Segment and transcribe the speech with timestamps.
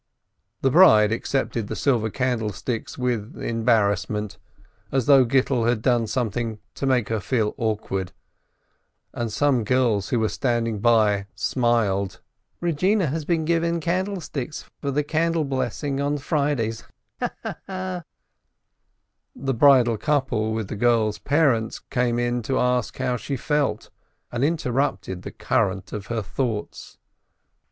[0.61, 4.39] The bride accepted the silver candlesticks with embarrassment,
[4.91, 8.11] as though Gittel had done something to make her feel awkward,
[9.13, 12.19] and some girls who were standing by smiled,
[12.59, 16.83] "Begina has been given candle sticks for the candle blessing on Fridays—
[17.19, 18.03] ha, ha, ha!"
[19.35, 23.91] The bridal couple with the girl's parents came in to ask how she felt,
[24.31, 26.97] and interrupted the current of her thoughts.